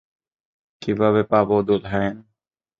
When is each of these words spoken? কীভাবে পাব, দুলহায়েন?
কীভাবে 0.81 1.21
পাব, 1.31 1.49
দুলহায়েন? 1.67 2.15